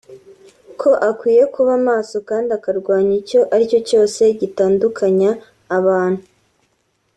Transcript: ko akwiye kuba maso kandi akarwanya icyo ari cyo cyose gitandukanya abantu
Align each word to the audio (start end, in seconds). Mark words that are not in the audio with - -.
ko 0.79 0.89
akwiye 1.09 1.43
kuba 1.53 1.73
maso 1.87 2.15
kandi 2.29 2.49
akarwanya 2.57 3.13
icyo 3.21 3.39
ari 3.53 3.63
cyo 3.71 3.79
cyose 3.89 4.21
gitandukanya 4.41 5.31
abantu 5.77 6.23